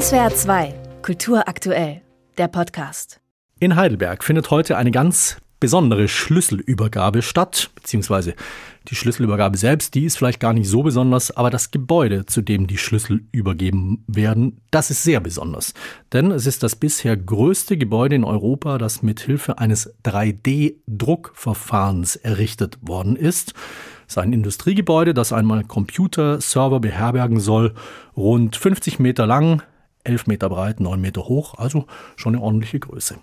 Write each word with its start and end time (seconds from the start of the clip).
SWR 0.00 0.34
2, 0.34 0.74
Kultur 1.02 1.46
aktuell, 1.46 2.00
der 2.36 2.48
Podcast. 2.48 3.20
In 3.60 3.76
Heidelberg 3.76 4.24
findet 4.24 4.50
heute 4.50 4.76
eine 4.76 4.90
ganz 4.90 5.36
besondere 5.60 6.08
Schlüsselübergabe 6.08 7.22
statt, 7.22 7.70
beziehungsweise 7.76 8.34
die 8.88 8.96
Schlüsselübergabe 8.96 9.56
selbst, 9.56 9.94
die 9.94 10.04
ist 10.04 10.18
vielleicht 10.18 10.40
gar 10.40 10.52
nicht 10.52 10.68
so 10.68 10.82
besonders, 10.82 11.30
aber 11.36 11.48
das 11.48 11.70
Gebäude, 11.70 12.26
zu 12.26 12.42
dem 12.42 12.66
die 12.66 12.76
Schlüssel 12.76 13.20
übergeben 13.30 14.02
werden, 14.08 14.60
das 14.72 14.90
ist 14.90 15.04
sehr 15.04 15.20
besonders. 15.20 15.74
Denn 16.12 16.32
es 16.32 16.46
ist 16.46 16.64
das 16.64 16.74
bisher 16.74 17.16
größte 17.16 17.78
Gebäude 17.78 18.16
in 18.16 18.24
Europa, 18.24 18.78
das 18.78 19.02
mit 19.02 19.20
Hilfe 19.20 19.60
eines 19.60 19.94
3D-Druckverfahrens 20.02 22.16
errichtet 22.16 22.78
worden 22.80 23.14
ist. 23.14 23.54
Es 24.08 24.14
ist 24.14 24.18
ein 24.18 24.32
Industriegebäude, 24.32 25.14
das 25.14 25.32
einmal 25.32 25.62
Computerserver 25.62 26.80
beherbergen 26.80 27.38
soll, 27.38 27.74
rund 28.16 28.56
50 28.56 28.98
Meter 28.98 29.28
lang, 29.28 29.62
11 30.04 30.26
Meter 30.26 30.48
breit, 30.48 30.80
9 30.80 31.00
Meter 31.00 31.24
hoch, 31.24 31.54
also 31.58 31.86
schon 32.16 32.34
eine 32.34 32.44
ordentliche 32.44 32.78
Größe. 32.78 33.16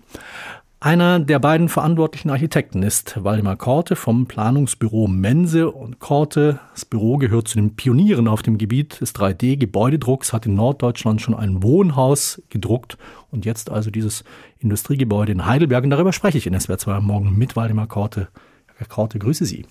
Einer 0.84 1.20
der 1.20 1.38
beiden 1.38 1.68
verantwortlichen 1.68 2.28
Architekten 2.28 2.82
ist 2.82 3.22
Waldemar 3.22 3.54
Korte 3.54 3.94
vom 3.94 4.26
Planungsbüro 4.26 5.06
Mense 5.06 5.70
und 5.70 6.00
Korte. 6.00 6.58
Das 6.72 6.84
Büro 6.84 7.18
gehört 7.18 7.46
zu 7.46 7.56
den 7.56 7.76
Pionieren 7.76 8.26
auf 8.26 8.42
dem 8.42 8.58
Gebiet 8.58 9.00
des 9.00 9.14
3D-Gebäudedrucks, 9.14 10.32
hat 10.32 10.44
in 10.46 10.56
Norddeutschland 10.56 11.22
schon 11.22 11.36
ein 11.36 11.62
Wohnhaus 11.62 12.42
gedruckt 12.48 12.98
und 13.30 13.44
jetzt 13.44 13.70
also 13.70 13.92
dieses 13.92 14.24
Industriegebäude 14.58 15.30
in 15.30 15.46
Heidelberg. 15.46 15.84
Und 15.84 15.90
darüber 15.90 16.12
spreche 16.12 16.38
ich 16.38 16.48
in 16.48 16.58
SWR 16.58 16.78
2 16.78 16.94
am 16.94 17.06
Morgen 17.06 17.38
mit 17.38 17.54
Waldemar 17.54 17.86
Korte. 17.86 18.26
Herr 18.74 18.88
Korte, 18.88 19.20
grüße 19.20 19.44
Sie. 19.44 19.66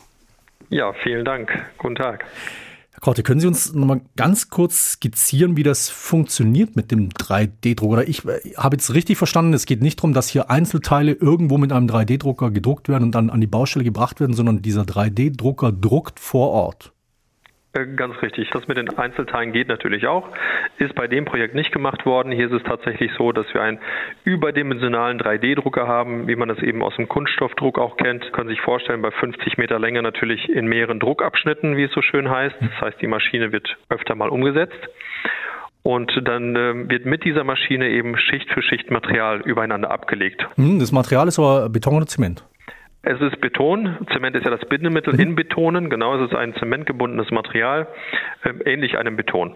Ja, 0.70 0.94
vielen 1.04 1.26
Dank. 1.26 1.52
Guten 1.78 1.96
Tag. 1.96 2.24
Herr 2.94 3.00
Korte, 3.00 3.24
können 3.24 3.40
Sie 3.40 3.48
uns 3.48 3.74
noch 3.74 3.86
mal 3.86 4.02
ganz 4.18 4.50
kurz 4.50 4.94
skizzieren, 4.94 5.56
wie 5.56 5.64
das 5.64 5.88
funktioniert 5.88 6.76
mit 6.76 6.92
dem 6.92 7.08
3D-Druck? 7.10 7.90
Oder 7.90 8.08
ich 8.08 8.26
äh, 8.26 8.54
habe 8.58 8.76
jetzt 8.76 8.94
richtig 8.94 9.18
verstanden, 9.18 9.54
es 9.54 9.66
geht 9.66 9.82
nicht 9.82 10.00
darum, 10.00 10.14
dass 10.14 10.28
hier 10.28 10.50
Einzelteile 10.50 11.14
irgendwo 11.14 11.58
mit 11.58 11.72
einem 11.72 11.88
3D-Drucker 11.88 12.52
gedruckt 12.52 12.90
werden 12.90 13.04
und 13.04 13.16
dann 13.16 13.30
an 13.30 13.40
die 13.40 13.48
Baustelle 13.48 13.86
gebracht 13.86 14.20
werden, 14.20 14.34
sondern 14.34 14.62
dieser 14.62 14.84
3D-Drucker 14.84 15.72
druckt 15.72 16.20
vor 16.20 16.50
Ort. 16.50 16.92
Äh, 17.74 17.86
ganz 17.96 18.22
richtig. 18.22 18.50
Das 18.52 18.68
mit 18.68 18.78
den 18.78 18.90
Einzelteilen 18.98 19.54
geht 19.54 19.68
natürlich 19.68 20.08
auch. 20.08 20.28
Ist 20.78 20.94
bei 20.96 21.08
dem 21.08 21.26
Projekt 21.26 21.56
nicht 21.56 21.72
gemacht 21.72 22.06
worden. 22.06 22.32
Hier 22.32 22.48
ist 22.48 22.54
es 22.54 22.64
tatsächlich 22.64 23.12
so, 23.18 23.32
dass 23.32 23.46
wir 23.54 23.62
einen 23.62 23.80
überdimensionalen 24.24 25.20
3D-Drucker 25.20 25.88
haben, 25.88 26.28
wie 26.28 26.36
man 26.36 26.50
das 26.50 26.60
eben 26.60 26.84
aus 26.84 26.96
dem 26.96 27.08
Kunststoffdruck 27.08 27.80
auch 27.80 27.98
kennt. 27.98 28.32
Können 28.34 28.50
Sie 28.50 28.56
sich 28.56 28.62
vorstellen, 28.62 29.02
bei 29.02 29.12
50 29.12 29.58
Meter 29.58 29.80
Länge 29.80 30.02
natürlich 30.02 30.50
in 30.50 30.68
mehreren 30.68 31.00
Druckabschnitten, 31.00 31.78
wie 31.78 31.84
es 31.84 31.92
so 31.92 32.02
schön 32.02 32.30
heißt. 32.30 32.56
Das 32.60 32.82
heißt, 32.82 33.02
die 33.02 33.08
Maschine 33.08 33.52
wird 33.52 33.78
öfter 33.90 34.16
mal 34.16 34.30
umgesetzt. 34.30 34.90
Und 35.84 36.12
dann 36.26 36.56
äh, 36.56 36.90
wird 36.90 37.06
mit 37.06 37.24
dieser 37.24 37.44
Maschine 37.44 37.90
eben 37.90 38.16
Schicht 38.18 38.52
für 38.52 38.62
Schicht 38.62 38.92
Material 38.92 39.42
übereinander 39.42 39.90
abgelegt. 39.90 40.46
Hm, 40.56 40.80
das 40.80 40.92
Material 40.92 41.28
ist 41.28 41.40
aber 41.40 41.70
Beton 41.70 41.96
oder 41.96 42.06
Zement? 42.06 42.44
Es 43.04 43.20
ist 43.20 43.42
Beton. 43.42 43.98
Zement 44.14 44.36
ist 44.36 44.46
ja 44.46 44.52
das 44.52 44.68
Bindemittel 44.70 45.14
mhm. 45.14 45.20
in 45.20 45.36
Betonen. 45.36 45.90
Genau, 45.90 46.16
es 46.16 46.30
ist 46.30 46.36
ein 46.36 46.54
zementgebundenes 46.56 47.32
Material, 47.32 47.88
äh, 48.44 48.72
ähnlich 48.72 48.98
einem 48.98 49.16
Beton. 49.16 49.56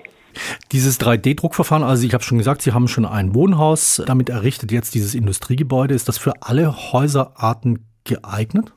Dieses 0.72 1.00
3D-Druckverfahren, 1.00 1.84
also 1.84 2.06
ich 2.06 2.14
habe 2.14 2.24
schon 2.24 2.38
gesagt, 2.38 2.62
Sie 2.62 2.74
haben 2.74 2.88
schon 2.88 3.06
ein 3.06 3.34
Wohnhaus 3.36 4.04
damit 4.06 4.30
errichtet, 4.30 4.72
jetzt 4.72 4.96
dieses 4.96 5.16
Industriegebäude. 5.16 5.94
Ist 5.94 6.10
das 6.10 6.18
für 6.18 6.34
alle 6.42 6.74
Häuserarten 6.92 7.86
geeignet? 8.04 8.74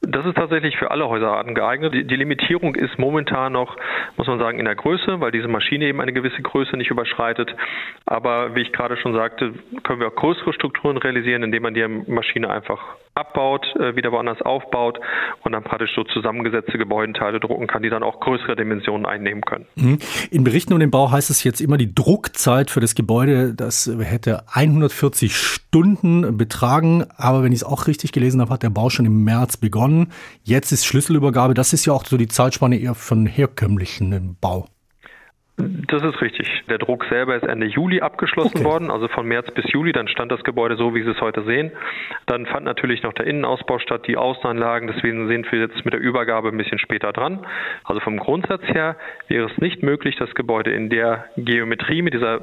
Das 0.00 0.24
ist 0.26 0.36
tatsächlich 0.36 0.76
für 0.76 0.90
alle 0.90 1.08
Häuserarten 1.08 1.54
geeignet. 1.54 1.94
Die, 1.94 2.06
die, 2.06 2.16
Limitierung 2.16 2.74
ist 2.74 2.98
momentan 2.98 3.52
noch, 3.52 3.76
muss 4.16 4.26
man 4.26 4.38
sagen, 4.38 4.58
in 4.58 4.66
der 4.66 4.74
Größe, 4.74 5.20
weil 5.20 5.32
diese 5.32 5.48
Maschine 5.48 5.86
eben 5.86 6.00
eine 6.00 6.12
gewisse 6.12 6.42
Größe 6.42 6.76
nicht 6.76 6.90
überschreitet. 6.90 7.54
Aber 8.06 8.54
wie 8.54 8.60
ich 8.60 8.72
gerade 8.72 8.96
schon 8.98 9.14
sagte, 9.14 9.54
können 9.82 10.00
wir 10.00 10.08
auch 10.08 10.14
größere 10.14 10.52
Strukturen 10.52 10.98
realisieren, 10.98 11.42
indem 11.42 11.62
man 11.62 11.74
die 11.74 11.86
Maschine 11.88 12.50
einfach 12.50 12.80
abbaut, 13.14 13.64
äh, 13.76 13.94
wieder 13.96 14.10
woanders 14.12 14.40
aufbaut 14.42 14.98
und 15.42 15.52
dann 15.52 15.62
praktisch 15.62 15.94
so 15.94 16.04
zusammengesetzte 16.04 16.78
Gebäudenteile 16.78 17.38
drucken 17.40 17.66
kann, 17.66 17.82
die 17.82 17.90
dann 17.90 18.02
auch 18.02 18.20
größere 18.20 18.56
Dimensionen 18.56 19.06
einnehmen 19.06 19.42
können. 19.42 19.66
Mhm. 19.76 19.98
In 20.30 20.44
Berichten 20.44 20.72
um 20.72 20.80
den 20.80 20.90
Bau 20.90 21.10
heißt 21.10 21.30
es 21.30 21.44
jetzt 21.44 21.60
immer, 21.60 21.76
die 21.76 21.94
Druckzeit 21.94 22.70
für 22.70 22.80
das 22.80 22.94
Gebäude, 22.94 23.54
das 23.54 23.90
hätte 24.00 24.44
140 24.52 25.36
Stunden 25.36 26.36
betragen. 26.36 27.04
Aber 27.16 27.42
wenn 27.42 27.52
ich 27.52 27.60
es 27.60 27.64
auch 27.64 27.86
richtig 27.86 28.12
gelesen 28.12 28.40
habe, 28.40 28.52
hat 28.52 28.62
der 28.62 28.70
Bau 28.70 28.90
schon 28.90 29.06
im 29.06 29.24
März 29.24 29.56
begonnen. 29.56 30.12
Jetzt 30.42 30.72
ist 30.72 30.84
Schlüsselübergabe. 30.84 31.54
Das 31.54 31.72
ist 31.72 31.86
ja 31.86 31.92
auch 31.92 32.04
so 32.04 32.16
die 32.16 32.28
Zeitspanne 32.28 32.78
eher 32.78 32.94
von 32.94 33.26
herkömmlichen 33.26 34.36
Bau. 34.40 34.66
Das 35.56 36.02
ist 36.02 36.20
richtig. 36.20 36.48
Der 36.68 36.78
Druck 36.78 37.04
selber 37.08 37.36
ist 37.36 37.44
Ende 37.44 37.66
Juli 37.66 38.00
abgeschlossen 38.00 38.56
okay. 38.56 38.64
worden, 38.64 38.90
also 38.90 39.06
von 39.06 39.26
März 39.26 39.52
bis 39.54 39.64
Juli. 39.72 39.92
Dann 39.92 40.08
stand 40.08 40.32
das 40.32 40.42
Gebäude 40.42 40.76
so, 40.76 40.94
wie 40.96 41.02
Sie 41.02 41.10
es 41.10 41.20
heute 41.20 41.44
sehen. 41.44 41.70
Dann 42.26 42.46
fand 42.46 42.64
natürlich 42.64 43.04
noch 43.04 43.12
der 43.12 43.26
Innenausbau 43.28 43.78
statt, 43.78 44.02
die 44.08 44.16
Außenanlagen. 44.16 44.88
Deswegen 44.92 45.28
sind 45.28 45.50
wir 45.52 45.60
jetzt 45.60 45.84
mit 45.84 45.94
der 45.94 46.00
Übergabe 46.00 46.48
ein 46.48 46.56
bisschen 46.56 46.80
später 46.80 47.12
dran. 47.12 47.46
Also 47.84 48.00
vom 48.00 48.18
Grundsatz 48.18 48.62
her 48.62 48.96
wäre 49.28 49.48
es 49.48 49.56
nicht 49.58 49.82
möglich, 49.84 50.16
das 50.18 50.34
Gebäude 50.34 50.72
in 50.72 50.90
der 50.90 51.26
Geometrie 51.36 52.02
mit 52.02 52.14
dieser 52.14 52.40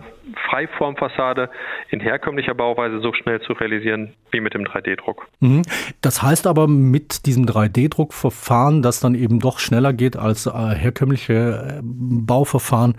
Freiformfassade 0.50 1.50
in 1.90 2.00
herkömmlicher 2.00 2.54
Bauweise 2.54 3.02
so 3.02 3.12
schnell 3.12 3.42
zu 3.42 3.52
realisieren 3.54 4.14
wie 4.32 4.40
mit 4.40 4.54
dem 4.54 4.64
3D-Druck. 4.64 5.28
Mhm. 5.42 5.64
Das 6.00 6.24
heißt 6.24 6.48
aber 6.48 6.68
mit 6.68 7.26
diesem 7.26 7.46
3D-Druckverfahren, 7.46 8.82
das 8.82 9.02
dann 9.02 9.16
eben 9.16 9.40
doch 9.40 9.60
schneller 9.60 9.92
geht 9.92 10.16
als 10.16 10.46
äh, 10.46 10.52
herkömmliche 10.52 11.34
äh, 11.34 11.82
Bauverfahren, 11.84 12.96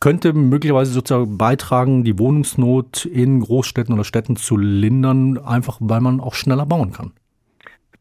könnte 0.00 0.32
möglicherweise 0.32 0.92
sozusagen 0.92 1.36
beitragen, 1.36 2.04
die 2.04 2.18
Wohnungsnot 2.18 3.04
in 3.04 3.40
Großstädten 3.40 3.94
oder 3.94 4.04
Städten 4.04 4.36
zu 4.36 4.56
lindern, 4.56 5.38
einfach 5.38 5.76
weil 5.80 6.00
man 6.00 6.20
auch 6.20 6.34
schneller 6.34 6.66
bauen 6.66 6.92
kann. 6.92 7.12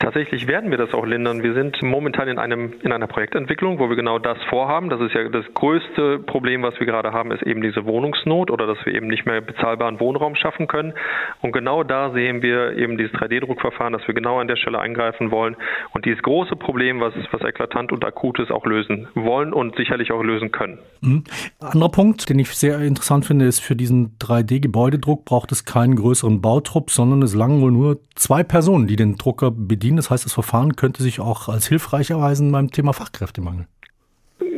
Tatsächlich 0.01 0.47
werden 0.47 0.71
wir 0.71 0.77
das 0.77 0.93
auch 0.93 1.05
lindern. 1.05 1.43
Wir 1.43 1.53
sind 1.53 1.83
momentan 1.83 2.29
in 2.29 2.39
einem 2.39 2.71
in 2.83 2.93
einer 2.93 3.07
Projektentwicklung, 3.07 3.79
wo 3.79 3.89
wir 3.89 3.97
genau 3.97 4.17
das 4.17 4.37
vorhaben. 4.49 4.89
Das 4.89 5.01
ist 5.01 5.13
ja 5.13 5.27
das 5.27 5.43
größte 5.53 6.19
Problem, 6.19 6.63
was 6.63 6.79
wir 6.79 6.85
gerade 6.85 7.11
haben, 7.11 7.33
ist 7.33 7.43
eben 7.43 7.61
diese 7.61 7.85
Wohnungsnot 7.85 8.49
oder 8.49 8.65
dass 8.65 8.77
wir 8.85 8.95
eben 8.95 9.07
nicht 9.07 9.25
mehr 9.25 9.41
bezahlbaren 9.41 9.99
Wohnraum 9.99 10.35
schaffen 10.35 10.67
können. 10.67 10.93
Und 11.41 11.51
genau 11.51 11.83
da 11.83 12.11
sehen 12.11 12.41
wir 12.41 12.77
eben 12.77 12.97
dieses 12.97 13.11
3D-Druckverfahren, 13.15 13.91
dass 13.91 14.07
wir 14.07 14.13
genau 14.13 14.39
an 14.39 14.47
der 14.47 14.55
Stelle 14.55 14.79
eingreifen 14.79 15.31
wollen 15.31 15.57
und 15.91 16.05
dieses 16.05 16.23
große 16.23 16.55
Problem, 16.55 17.01
was 17.01 17.13
was 17.31 17.41
eklatant 17.41 17.91
und 17.91 18.05
akut 18.05 18.39
ist, 18.39 18.51
auch 18.51 18.65
lösen 18.65 19.09
wollen 19.15 19.51
und 19.51 19.75
sicherlich 19.75 20.13
auch 20.13 20.23
lösen 20.23 20.53
können. 20.53 20.79
Mhm. 21.01 21.25
Anderer 21.59 21.89
Punkt, 21.89 22.29
den 22.29 22.39
ich 22.39 22.47
sehr 22.51 22.79
interessant 22.79 23.25
finde, 23.25 23.45
ist 23.45 23.59
für 23.59 23.75
diesen 23.75 24.17
3D-Gebäudedruck 24.19 25.25
braucht 25.25 25.51
es 25.51 25.65
keinen 25.65 25.97
größeren 25.97 26.39
Bautrupp, 26.39 26.89
sondern 26.89 27.21
es 27.21 27.35
langen 27.35 27.59
wohl 27.59 27.71
nur 27.71 27.99
zwei 28.15 28.43
Personen, 28.43 28.87
die 28.87 28.95
den 28.95 29.15
Drucker 29.15 29.51
bedienen 29.51 29.88
verdienen. 29.89 29.97
Das 29.97 30.09
heißt, 30.09 30.25
das 30.25 30.33
Verfahren 30.33 30.75
könnte 30.75 31.03
sich 31.03 31.19
auch 31.19 31.49
als 31.49 31.67
hilfreich 31.67 32.11
erweisen 32.11 32.51
beim 32.51 32.71
Thema 32.71 32.93
Fachkräftemangel. 32.93 33.65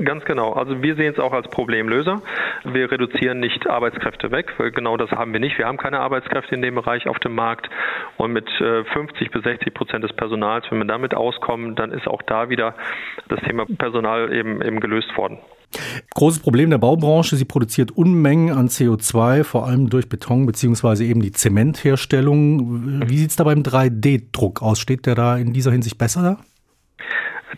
Ganz 0.04 0.26
genau. 0.26 0.54
Also 0.54 0.82
wir 0.82 0.96
sehen 0.96 1.14
es 1.14 1.20
auch 1.20 1.34
als 1.34 1.48
Problemlöser. 1.50 2.22
Wir 2.64 2.92
reduzieren 2.92 3.40
nicht 3.40 3.68
Arbeitskräfte 3.68 4.32
weg, 4.32 4.52
weil 4.58 4.72
genau 4.72 4.98
das 4.98 5.12
haben 5.12 5.32
wir 5.34 5.40
nicht. 5.40 5.58
Wir 5.58 5.68
haben 5.68 5.78
keine 5.78 6.00
Arbeitskräfte 6.00 6.56
in 6.56 6.62
dem 6.62 6.76
Bereich 6.76 7.08
auf 7.08 7.20
dem 7.20 7.36
Markt. 7.36 7.70
Und 8.18 8.34
mit 8.34 8.50
50 8.50 9.22
äh, 9.22 9.30
bis 9.30 9.44
60 9.44 9.74
Prozent 9.74 10.04
des 10.04 10.14
Personals, 10.14 10.66
wenn 10.70 10.80
wir 10.80 10.86
damit 10.86 11.14
auskommen, 11.14 11.76
dann 11.76 11.92
ist 11.92 12.08
auch 12.08 12.22
da 12.24 12.50
wieder 12.50 12.76
das 13.30 13.40
Thema 13.42 13.66
Personal 13.66 14.34
eben, 14.34 14.62
eben 14.62 14.80
gelöst 14.80 15.16
worden. 15.18 15.40
Großes 16.16 16.42
Problem 16.42 16.70
der 16.70 16.78
Baubranche, 16.78 17.36
sie 17.36 17.46
produziert 17.46 17.92
Unmengen 17.92 18.56
an 18.56 18.68
CO2, 18.68 19.44
vor 19.44 19.68
allem 19.68 19.90
durch 19.90 20.10
Beton 20.10 20.46
bzw. 20.46 21.06
eben 21.06 21.22
die 21.22 21.32
Zementherstellung. 21.32 23.08
Wie 23.08 23.18
sieht 23.18 23.30
es 23.30 23.36
da 23.36 23.44
beim 23.44 23.64
3D-Druck 23.64 24.62
aus? 24.62 24.80
Steht 24.80 25.06
der 25.06 25.16
da 25.16 25.38
in 25.38 25.54
dieser 25.54 25.72
Hinsicht 25.72 25.98
besser 25.98 26.22
da? 26.22 26.38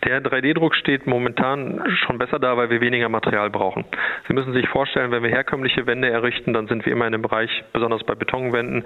Der 0.04 0.22
3D-Druck 0.22 0.74
steht 0.74 1.06
momentan 1.06 1.80
schon 2.04 2.18
besser 2.18 2.38
da, 2.38 2.56
weil 2.56 2.68
wir 2.68 2.80
weniger 2.80 3.08
Material 3.08 3.48
brauchen. 3.50 3.84
Sie 4.28 4.34
müssen 4.34 4.52
sich 4.52 4.68
vorstellen, 4.68 5.10
wenn 5.12 5.22
wir 5.22 5.30
herkömmliche 5.30 5.86
Wände 5.86 6.10
errichten, 6.10 6.52
dann 6.52 6.66
sind 6.66 6.84
wir 6.84 6.92
immer 6.92 7.06
in 7.06 7.12
dem 7.12 7.22
Bereich, 7.22 7.50
besonders 7.72 8.04
bei 8.04 8.14
Betonwänden, 8.14 8.84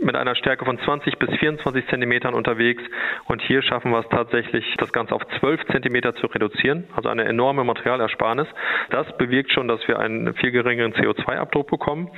mit 0.00 0.16
einer 0.16 0.34
Stärke 0.34 0.64
von 0.64 0.78
20 0.78 1.18
bis 1.18 1.30
24 1.38 1.86
Zentimetern 1.88 2.34
unterwegs. 2.34 2.82
Und 3.26 3.42
hier 3.42 3.62
schaffen 3.62 3.90
wir 3.90 4.00
es 4.00 4.08
tatsächlich, 4.08 4.64
das 4.78 4.92
Ganze 4.92 5.14
auf 5.14 5.22
12 5.40 5.66
Zentimeter 5.66 6.14
zu 6.14 6.26
reduzieren, 6.26 6.84
also 6.94 7.08
eine 7.08 7.24
enorme 7.24 7.64
Materialersparnis. 7.64 8.46
Das 8.90 9.06
bewirkt 9.16 9.52
schon, 9.52 9.68
dass 9.68 9.86
wir 9.88 9.98
einen 9.98 10.34
viel 10.34 10.50
geringeren 10.50 10.94
CO2-Abdruck 10.94 11.70
bekommen. 11.70 12.10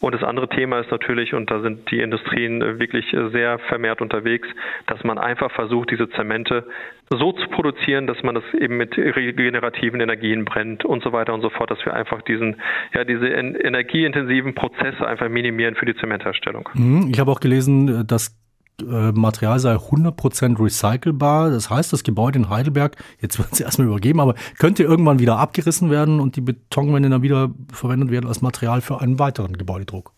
Und 0.00 0.14
das 0.14 0.22
andere 0.22 0.48
Thema 0.48 0.80
ist 0.80 0.90
natürlich, 0.90 1.34
und 1.34 1.50
da 1.50 1.60
sind 1.60 1.90
die 1.90 2.00
Industrien 2.00 2.78
wirklich 2.78 3.06
sehr 3.30 3.58
vermehrt 3.58 4.00
unterwegs, 4.00 4.48
dass 4.86 5.02
man 5.04 5.18
einfach 5.18 5.50
versucht, 5.52 5.90
diese 5.90 6.08
Zemente 6.10 6.66
so 7.10 7.32
zu 7.32 7.48
produzieren, 7.48 8.06
dass 8.06 8.22
man 8.22 8.34
das 8.34 8.44
eben 8.58 8.76
mit 8.76 8.96
regenerativen 8.96 10.00
Energien 10.00 10.44
brennt 10.44 10.84
und 10.84 11.02
so 11.02 11.12
weiter 11.12 11.34
und 11.34 11.40
so 11.40 11.50
fort, 11.50 11.70
dass 11.70 11.84
wir 11.84 11.94
einfach 11.94 12.22
diesen, 12.22 12.56
ja, 12.94 13.04
diese 13.04 13.26
energieintensiven 13.28 14.54
Prozesse 14.54 15.06
einfach 15.06 15.28
minimieren 15.28 15.74
für 15.74 15.86
die 15.86 15.96
Zementherstellung. 15.96 16.68
Mhm. 16.74 17.08
Ich 17.10 17.18
habe 17.18 17.30
auch 17.30 17.40
gelesen, 17.40 18.06
dass 18.06 18.36
äh, 18.80 19.12
Material 19.12 19.58
sei 19.58 19.74
100% 19.74 20.62
recycelbar. 20.62 21.50
Das 21.50 21.70
heißt, 21.70 21.92
das 21.92 22.04
Gebäude 22.04 22.38
in 22.38 22.50
Heidelberg, 22.50 22.96
jetzt 23.20 23.38
wird 23.38 23.52
es 23.52 23.60
erstmal 23.60 23.88
übergeben, 23.88 24.20
aber 24.20 24.34
könnte 24.58 24.84
irgendwann 24.84 25.18
wieder 25.18 25.38
abgerissen 25.38 25.90
werden 25.90 26.20
und 26.20 26.36
die 26.36 26.40
Betonwände 26.40 27.08
dann 27.08 27.22
wieder 27.22 27.50
verwendet 27.72 28.10
werden 28.10 28.28
als 28.28 28.42
Material 28.42 28.80
für 28.80 29.00
einen 29.00 29.18
weiteren 29.18 29.54
Gebäudedruck. 29.54 30.12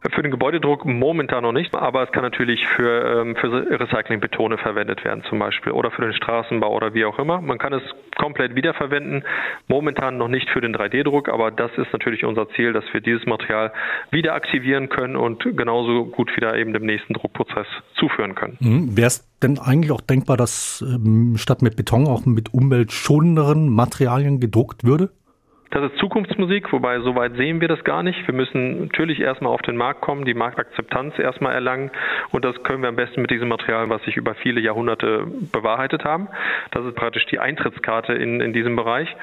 Für 0.00 0.22
den 0.22 0.30
Gebäudedruck 0.30 0.84
momentan 0.84 1.42
noch 1.42 1.52
nicht, 1.52 1.74
aber 1.74 2.04
es 2.04 2.12
kann 2.12 2.22
natürlich 2.22 2.66
für, 2.68 3.20
ähm, 3.20 3.34
für 3.34 3.50
Recyclingbetone 3.52 4.56
verwendet 4.56 5.04
werden 5.04 5.24
zum 5.28 5.40
Beispiel 5.40 5.72
oder 5.72 5.90
für 5.90 6.02
den 6.02 6.12
Straßenbau 6.12 6.72
oder 6.72 6.94
wie 6.94 7.04
auch 7.04 7.18
immer. 7.18 7.40
Man 7.40 7.58
kann 7.58 7.72
es 7.72 7.82
komplett 8.16 8.54
wiederverwenden, 8.54 9.24
momentan 9.66 10.16
noch 10.16 10.28
nicht 10.28 10.48
für 10.50 10.60
den 10.60 10.74
3D-Druck, 10.74 11.28
aber 11.28 11.50
das 11.50 11.72
ist 11.76 11.92
natürlich 11.92 12.24
unser 12.24 12.48
Ziel, 12.50 12.72
dass 12.72 12.84
wir 12.92 13.00
dieses 13.00 13.26
Material 13.26 13.72
wieder 14.10 14.34
aktivieren 14.34 14.88
können 14.88 15.16
und 15.16 15.42
genauso 15.56 16.06
gut 16.06 16.34
wieder 16.36 16.56
eben 16.56 16.72
dem 16.72 16.86
nächsten 16.86 17.14
Druckprozess 17.14 17.66
zuführen 17.94 18.36
können. 18.36 18.56
Mhm. 18.60 18.96
Wäre 18.96 19.08
es 19.08 19.28
denn 19.42 19.58
eigentlich 19.58 19.90
auch 19.90 20.00
denkbar, 20.00 20.36
dass 20.36 20.84
ähm, 20.86 21.36
statt 21.38 21.60
mit 21.62 21.76
Beton 21.76 22.06
auch 22.06 22.24
mit 22.24 22.54
umweltschonenderen 22.54 23.68
Materialien 23.68 24.38
gedruckt 24.38 24.84
würde? 24.84 25.10
Das 25.70 25.92
ist 25.92 25.98
Zukunftsmusik, 25.98 26.72
wobei 26.72 27.00
soweit 27.00 27.36
sehen 27.36 27.60
wir 27.60 27.68
das 27.68 27.84
gar 27.84 28.02
nicht. 28.02 28.26
Wir 28.26 28.34
müssen 28.34 28.84
natürlich 28.84 29.20
erstmal 29.20 29.52
auf 29.52 29.60
den 29.62 29.76
Markt 29.76 30.00
kommen, 30.00 30.24
die 30.24 30.32
Marktakzeptanz 30.32 31.18
erstmal 31.18 31.52
erlangen 31.52 31.90
und 32.32 32.44
das 32.44 32.62
können 32.62 32.82
wir 32.82 32.88
am 32.88 32.96
besten 32.96 33.20
mit 33.20 33.30
diesem 33.30 33.48
Material, 33.48 33.88
was 33.90 34.02
sich 34.02 34.16
über 34.16 34.34
viele 34.34 34.60
Jahrhunderte 34.60 35.26
bewahrheitet 35.52 36.04
haben. 36.04 36.28
Das 36.70 36.84
ist 36.84 36.94
praktisch 36.94 37.26
die 37.26 37.38
Eintrittskarte 37.38 38.14
in, 38.14 38.40
in 38.40 38.52
diesem 38.52 38.76
Bereich. 38.76 39.14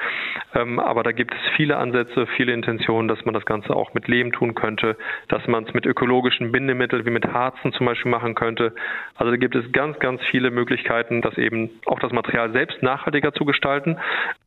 Ähm, 0.54 0.78
aber 0.78 1.02
da 1.02 1.12
gibt 1.12 1.34
es 1.34 1.40
viele 1.56 1.76
Ansätze, 1.76 2.26
viele 2.36 2.52
Intentionen, 2.52 3.08
dass 3.08 3.24
man 3.24 3.34
das 3.34 3.44
Ganze 3.44 3.74
auch 3.74 3.92
mit 3.94 4.06
Lehm 4.06 4.32
tun 4.32 4.54
könnte, 4.54 4.96
dass 5.28 5.46
man 5.46 5.64
es 5.64 5.74
mit 5.74 5.86
ökologischen 5.86 6.52
Bindemitteln 6.52 7.04
wie 7.04 7.10
mit 7.10 7.26
Harzen 7.26 7.72
zum 7.72 7.86
Beispiel 7.86 8.10
machen 8.10 8.34
könnte. 8.34 8.72
Also 9.16 9.30
da 9.32 9.36
gibt 9.36 9.56
es 9.56 9.70
ganz, 9.72 9.98
ganz 9.98 10.20
viele 10.30 10.50
Möglichkeiten, 10.50 11.22
das 11.22 11.36
eben 11.38 11.70
auch 11.86 11.98
das 11.98 12.12
Material 12.12 12.52
selbst 12.52 12.82
nachhaltiger 12.82 13.32
zu 13.32 13.44
gestalten. 13.44 13.96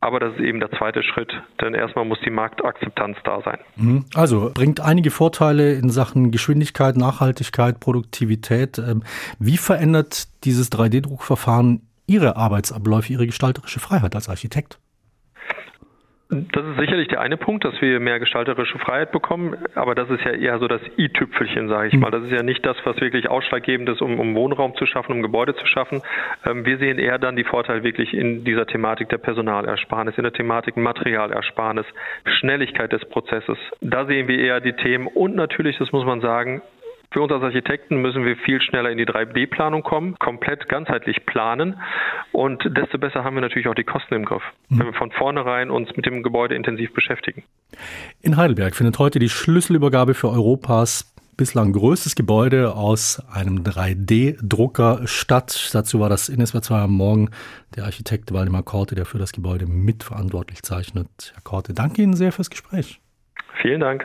Aber 0.00 0.18
das 0.18 0.34
ist 0.34 0.40
eben 0.40 0.60
der 0.60 0.70
zweite 0.72 1.02
Schritt, 1.02 1.32
denn 1.60 1.74
erst 1.74 1.90
erstmal 1.90 2.04
muss 2.04 2.18
die 2.24 2.30
Marktakzeptanz 2.30 3.16
da 3.24 3.40
sein. 3.44 3.58
Mhm. 3.76 4.04
Also 4.14 4.52
bringt 4.54 4.80
einige 4.80 5.10
Vorteile 5.10 5.74
in 5.74 5.90
Sachen 5.90 6.30
Geschwindigkeit, 6.30 6.96
Nachhaltigkeit, 6.96 7.80
Produktivität. 7.80 8.49
Ähm, 8.50 9.02
wie 9.38 9.56
verändert 9.56 10.28
dieses 10.44 10.70
3D-Druckverfahren 10.72 11.82
Ihre 12.06 12.36
Arbeitsabläufe, 12.36 13.12
Ihre 13.12 13.26
gestalterische 13.26 13.80
Freiheit 13.80 14.14
als 14.14 14.28
Architekt? 14.28 14.78
Das 16.30 16.64
ist 16.64 16.78
sicherlich 16.78 17.08
der 17.08 17.20
eine 17.20 17.36
Punkt, 17.36 17.64
dass 17.64 17.80
wir 17.80 17.98
mehr 17.98 18.20
gestalterische 18.20 18.78
Freiheit 18.78 19.10
bekommen, 19.10 19.56
aber 19.74 19.96
das 19.96 20.08
ist 20.10 20.24
ja 20.24 20.30
eher 20.30 20.60
so 20.60 20.68
das 20.68 20.80
i-Tüpfelchen, 20.96 21.68
sage 21.68 21.88
ich 21.88 21.94
hm. 21.94 22.00
mal. 22.00 22.12
Das 22.12 22.22
ist 22.22 22.30
ja 22.30 22.44
nicht 22.44 22.64
das, 22.64 22.76
was 22.84 23.00
wirklich 23.00 23.28
ausschlaggebend 23.28 23.88
ist, 23.88 24.00
um, 24.00 24.20
um 24.20 24.36
Wohnraum 24.36 24.76
zu 24.76 24.86
schaffen, 24.86 25.12
um 25.12 25.22
Gebäude 25.22 25.56
zu 25.56 25.66
schaffen. 25.66 26.02
Ähm, 26.46 26.64
wir 26.64 26.78
sehen 26.78 27.00
eher 27.00 27.18
dann 27.18 27.34
die 27.34 27.42
Vorteile 27.42 27.82
wirklich 27.82 28.14
in 28.14 28.44
dieser 28.44 28.66
Thematik 28.66 29.08
der 29.08 29.18
Personalersparnis, 29.18 30.16
in 30.18 30.22
der 30.22 30.32
Thematik 30.32 30.76
Materialersparnis, 30.76 31.86
Schnelligkeit 32.38 32.92
des 32.92 33.04
Prozesses. 33.06 33.58
Da 33.80 34.06
sehen 34.06 34.28
wir 34.28 34.38
eher 34.38 34.60
die 34.60 34.74
Themen 34.74 35.08
und 35.08 35.34
natürlich, 35.34 35.78
das 35.78 35.90
muss 35.90 36.04
man 36.04 36.20
sagen, 36.20 36.62
für 37.12 37.20
uns 37.22 37.32
als 37.32 37.42
Architekten 37.42 38.00
müssen 38.00 38.24
wir 38.24 38.36
viel 38.36 38.60
schneller 38.60 38.90
in 38.90 38.98
die 38.98 39.06
3D-Planung 39.06 39.82
kommen, 39.82 40.16
komplett 40.18 40.68
ganzheitlich 40.68 41.26
planen 41.26 41.80
und 42.32 42.62
desto 42.76 42.98
besser 42.98 43.24
haben 43.24 43.34
wir 43.34 43.40
natürlich 43.40 43.66
auch 43.66 43.74
die 43.74 43.84
Kosten 43.84 44.14
im 44.14 44.24
Griff, 44.24 44.42
mhm. 44.68 44.78
wenn 44.78 44.86
wir 44.86 44.94
von 44.94 45.10
vornherein 45.10 45.70
uns 45.70 45.94
mit 45.96 46.06
dem 46.06 46.22
Gebäude 46.22 46.54
intensiv 46.54 46.92
beschäftigen. 46.94 47.42
In 48.22 48.36
Heidelberg 48.36 48.76
findet 48.76 48.98
heute 48.98 49.18
die 49.18 49.28
Schlüsselübergabe 49.28 50.14
für 50.14 50.28
Europas 50.28 51.12
bislang 51.36 51.72
größtes 51.72 52.16
Gebäude 52.16 52.74
aus 52.74 53.22
einem 53.32 53.64
3D-Drucker 53.64 55.06
statt. 55.06 55.70
Dazu 55.72 55.98
war 55.98 56.10
das 56.10 56.28
in 56.28 56.44
SWR 56.44 56.60
2 56.60 56.78
am 56.80 56.92
Morgen 56.92 57.30
der 57.74 57.84
Architekt 57.84 58.32
Waldemar 58.34 58.62
Korte, 58.62 58.94
der 58.94 59.06
für 59.06 59.18
das 59.18 59.32
Gebäude 59.32 59.66
mitverantwortlich 59.66 60.62
zeichnet. 60.62 61.32
Herr 61.32 61.42
Korte, 61.42 61.72
danke 61.72 62.02
Ihnen 62.02 62.14
sehr 62.14 62.30
fürs 62.30 62.50
Gespräch. 62.50 63.00
Vielen 63.62 63.80
Dank. 63.80 64.04